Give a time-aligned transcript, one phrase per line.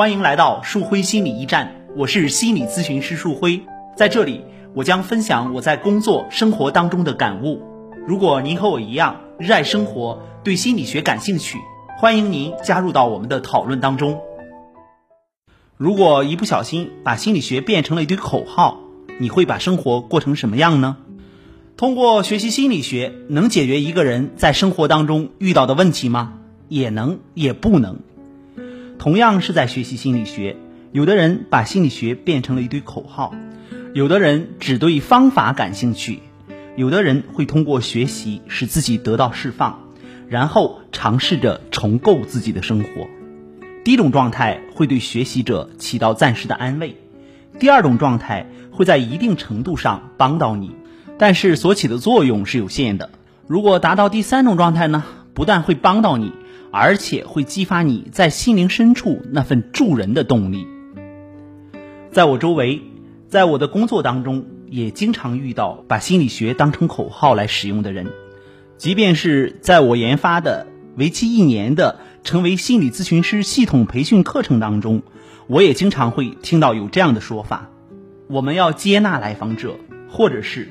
[0.00, 3.60] 欢迎来到树辉心理驿站，我是心理咨询师树辉，
[3.94, 4.40] 在这里
[4.74, 7.60] 我将分享我在工作生活当中的感悟。
[8.06, 11.58] 如果您和我一样热爱生活，对心理学感兴趣，
[11.98, 14.18] 欢迎您加入到我们的讨论当中。
[15.76, 18.80] 如果一不小心把心理学变成了一堆口号，
[19.18, 20.96] 你会把生活过成什么样呢？
[21.76, 26.38] 通过学习心理学，能解决一个人在生活当中遇到的问题吗？
[26.68, 27.98] 也能，也不能。
[29.00, 30.56] 同样是在学习心理学，
[30.92, 33.34] 有的人把心理学变成了一堆口号，
[33.94, 36.20] 有的人只对方法感兴趣，
[36.76, 39.78] 有的人会通过学习使自己得到释放，
[40.28, 43.08] 然后尝试着重构自己的生活。
[43.84, 46.98] 第一种状态会对学习者起到暂时的安慰，
[47.58, 50.72] 第二种状态会在一定程度上帮到你。
[51.16, 53.08] 但是所起的作用是有限的。
[53.46, 55.04] 如果达到第三种状态呢？
[55.32, 56.32] 不但会帮到你，
[56.72, 60.66] 而且会激发你在心灵深处那份助人的动力。
[62.12, 62.82] 在我周围，
[63.28, 68.06] 在我的工作当中，也经常遇到把心理学当成口号来使用的人。
[68.76, 75.02] 即便是在我研发的为期一年的成为心理咨询师系统培训课程当中，
[75.46, 77.68] 我也经常会听到有这样的说法：
[78.28, 79.76] 我们要接纳来访者，
[80.08, 80.68] 或者是。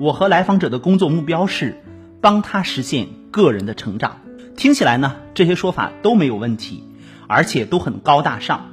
[0.00, 1.80] 我和来访者的工作目标是
[2.20, 4.20] 帮他实现个人的成长。
[4.62, 6.84] 听起来呢，这些说法都没有问题，
[7.26, 8.70] 而且都很高大上。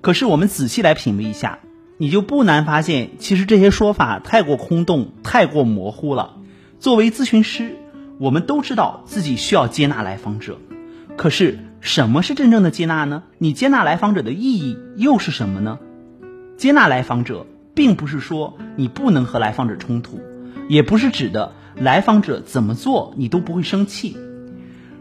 [0.00, 1.60] 可是我们仔细来品味一下，
[1.98, 6.34] 你就不难发现，其实这些说法太过空洞，太过模糊了。
[6.80, 7.76] 作为咨询师，
[8.18, 10.58] 我们都知道自己需要接纳来访者，
[11.16, 13.22] 可是什么是真正的接纳呢？
[13.38, 15.78] 你接纳来访者的意义又是什么呢？
[16.56, 20.20] 接纳来访者，并不是说你不能和来访者冲突。
[20.68, 24.16] 也不是指的来访者怎么做你都不会生气。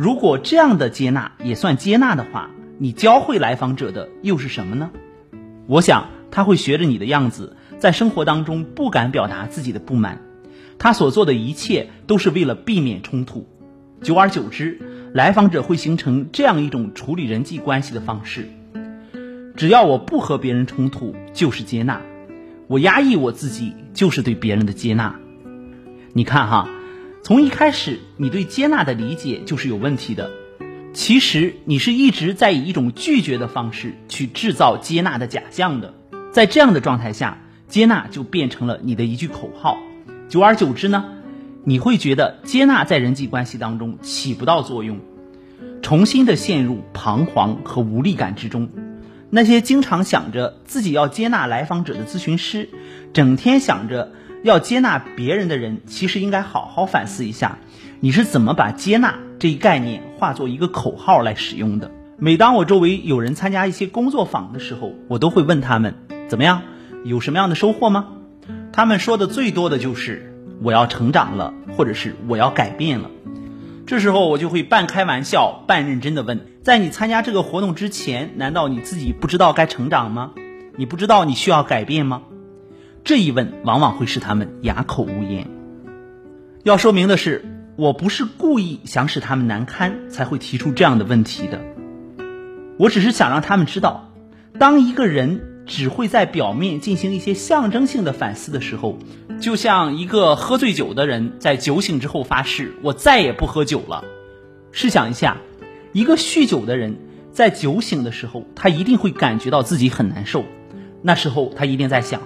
[0.00, 2.48] 如果这样的接纳也算接纳的话，
[2.78, 4.90] 你教会来访者的又是什么呢？
[5.66, 10.22] 我想他会学着你的样子，在生活当中不敢表达自己的不满，
[10.78, 13.46] 他所做的一切都是为了避免冲突。
[14.00, 14.80] 久而久之，
[15.12, 18.48] 来访者会形成这样一种处理人际关系的方式：
[19.54, 22.00] 只要我不和别人冲突，就是接纳；
[22.68, 25.14] 我压抑我自己，就是对别人的接纳。
[26.14, 26.70] 你看哈，
[27.22, 30.30] 从一开始你对接纳的理解就是有问题的。
[30.92, 35.94] 其实你是一直在以一种拒绝的方式去制造接纳的假象的。
[36.32, 39.78] 在这样的状态下，接纳就变成了你的一句口号。
[40.28, 41.04] 久而久之呢，
[41.62, 44.98] 你会觉得接纳在人际关系当中起不到作用，
[45.82, 48.70] 重新的陷入彷徨和无力感之中。
[49.28, 52.70] 那些经常想着自己要接纳来访者的咨询师，
[53.12, 54.12] 整天想着。
[54.42, 57.58] 要接纳别人的人，其实应该好好反思一下，
[58.00, 61.90] 你是怎么把接纳这一概念化作一个口号来使用的。
[62.16, 65.94] 每当我周围有人参加一些工作坊的时候，我都会问他们
[66.28, 66.62] 怎么样，
[67.04, 68.08] 有什么样的收获吗？
[68.72, 73.10] 他们说的最多的就是我要成长了，或者是我要改变了。
[73.86, 80.32] 这时候我就会半开玩笑半认真的问：在你参加这个活动之前，难道你自己不知道该成长吗？
[80.76, 82.22] 你不知道你需要改变吗？
[83.10, 85.48] 这一问往往会使他们哑口无言。
[86.62, 87.44] 要说明的是，
[87.74, 91.60] 我不是故意想使他们难堪才会提出这样的问题的。
[92.78, 94.12] 我只是想让他们知道，
[94.60, 98.96] 当一个人只会在表面进行一些象征性的反思的时候，
[99.40, 104.04] 就像一个喝醉酒的人在酒醒之后发誓“我再也不喝酒了”。
[104.70, 105.38] 试想一下，
[105.92, 106.96] 一个酗酒的人
[107.32, 110.44] 在酒醒的时候，他一定会感觉到自己很难受。
[111.02, 112.22] 那时候他一定在想。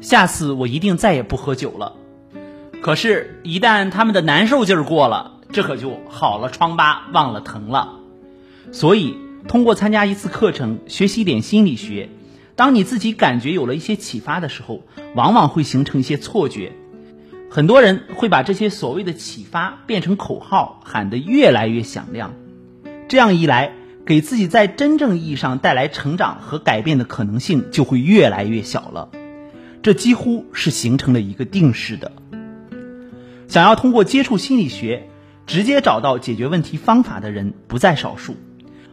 [0.00, 1.94] 下次我一定再也不喝酒了。
[2.82, 7.94] 可是，一旦他们的难受劲儿过了，这可就好了疮疤忘了疼了。
[8.72, 9.16] 所以，
[9.48, 12.10] 通过参加一次课程，学习一点心理学，
[12.54, 14.82] 当你自己感觉有了一些启发的时候，
[15.14, 16.72] 往往会形成一些错觉。
[17.48, 22.34] 很多人会把这些所谓的启发变成口号，喊得越来越响亮。
[23.08, 23.72] 这样一来，
[24.04, 29.08] 给自己在真正意义上带来成长和改变的可能性就会越来越小了。
[29.86, 32.10] 这几乎是形成了一个定式的。
[33.46, 35.08] 想要通过接触心理学
[35.46, 38.34] 直接找到解决问题方法的人不在少数，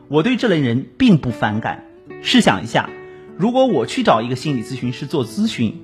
[0.07, 1.85] 我对这类人并不反感。
[2.21, 2.91] 试想一下，
[3.39, 5.81] 如果我去找一个心理咨询师做咨询，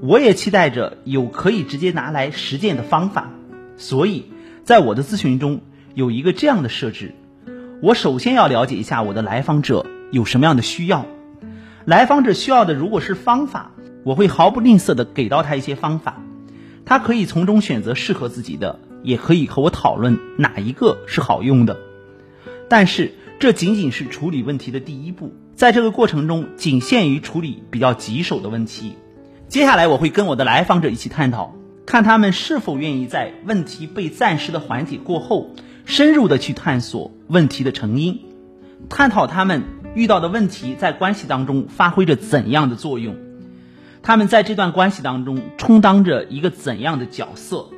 [0.00, 3.30] 我也期待着有可以直接拿来实践的方法。
[3.76, 4.32] 所以，
[4.64, 5.60] 在我的咨询中
[5.92, 7.14] 有一个这样的设置：
[7.82, 11.04] 我首先要了解一下我的来访者有什么样的需要。
[11.84, 13.72] 来访者需要的如果是方法。
[14.04, 16.22] 我会毫不吝啬地给到他一些方法，
[16.84, 21.76] 他可以从中选择适合自己的，也可以和我讨论哪一个是好用的。
[22.68, 28.94] 但是这仅仅是处理问题的第一步，在这个过程中仅限于处理比较棘手的问题。
[29.48, 31.54] 接下来我会跟我的来访者一起探讨，
[31.86, 35.54] 看他们是否愿意在问题被暂时的缓解过后，
[35.84, 38.20] 深入的去探索问题的成因，
[38.90, 39.62] 探讨他们
[39.94, 43.16] 遇到的问题在关系当中发挥着怎样的作用，
[44.08, 47.68] 他们在这段关系当中充当着一个怎样的角色，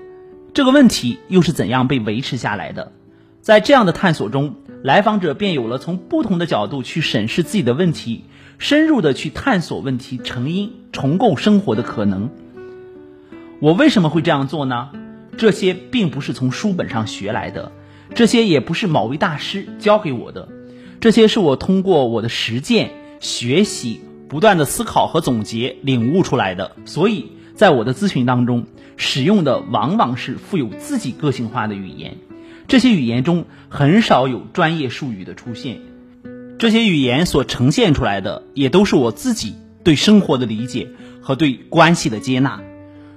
[0.54, 2.92] 这个问题又是怎样被维持下来的。
[3.40, 4.54] 在这样的探索中，
[4.84, 8.26] 来访者便有了从不同的角度去审视自己的问题，
[8.58, 12.30] 深入的去探索问题成因，重构生活的可能。
[13.58, 14.90] 我为什么会这样做呢？
[15.36, 17.72] 这些并不是从书本上学来的，
[18.14, 20.48] 这些也不是某位大师教给我的，
[21.00, 26.76] 这些是我通过我的实践、学习、不断的思考和总结领悟出来的。
[26.86, 28.64] 所以在我的咨询当中，
[28.96, 32.16] 使用的往往是富有自己个性化的语言。
[32.68, 35.80] 这些语言中很少有专业术语的出现，
[36.58, 40.88] 这些语言所呈现出来的也都是我自己对生活的理解
[41.20, 42.62] 和对关系的接纳。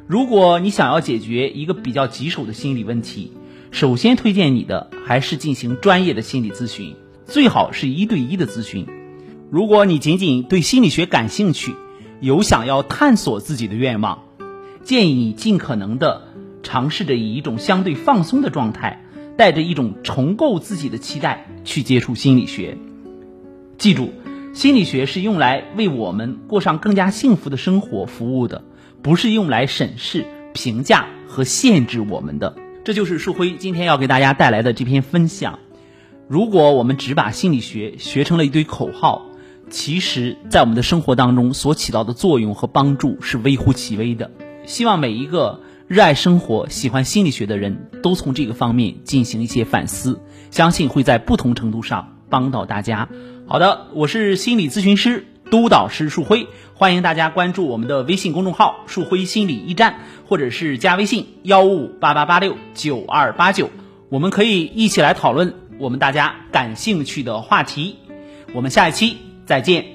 [0.07, 3.31] 如果你想要解决一个比较棘手的心理问题，
[3.69, 6.95] 首先推荐你的还是进行专业的心理咨询，
[7.25, 8.88] 最好是一对一的咨询。
[9.53, 11.75] 如果你仅仅对心理学感兴趣，
[12.19, 14.23] 有想要探索自己的愿望，
[14.83, 16.23] 建议你尽可能的
[16.63, 19.03] 尝试着以一种相对放松的状态。
[19.38, 22.77] 带着一种重构自己的期待去接触心理学。
[23.77, 24.11] 记住，
[24.53, 28.63] 心理学是用来为我们过上更加幸福的生活服务的，
[29.03, 32.56] 不是用来审视、评价和限制我们的。
[32.83, 35.59] 这就是树辉今天要给大家带来的这篇分享。
[36.27, 39.25] 如果我们只把心理学学成了一堆口号，
[39.69, 44.31] 其实，在我们的生活当中所起到的作用和帮助是微乎其微的。
[44.65, 45.60] 希望每一个。
[45.86, 53.10] 热爱生活、喜欢心理学的人都从这个方面进行一些反思，相信会在不同程度上帮到大家。
[53.45, 63.69] 好的，我是心理咨询师、督导师树辉，欢迎大家关注我们的微信公众号“树辉心理驿站”，或者是加微信幺五五八八八六九二八九，
[64.09, 67.98] 我们可以一起来讨论我们大家感兴趣的话题。
[68.56, 69.93] 我们下一期再见。